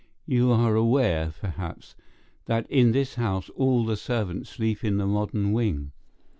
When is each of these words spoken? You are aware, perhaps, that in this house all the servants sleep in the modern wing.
You 0.25 0.51
are 0.51 0.73
aware, 0.73 1.31
perhaps, 1.39 1.93
that 2.45 2.65
in 2.71 2.91
this 2.91 3.13
house 3.13 3.49
all 3.51 3.85
the 3.85 3.95
servants 3.95 4.49
sleep 4.49 4.83
in 4.83 4.97
the 4.97 5.05
modern 5.05 5.51
wing. 5.53 5.91